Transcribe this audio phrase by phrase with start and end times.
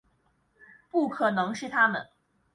[0.89, 2.07] 不可能是他们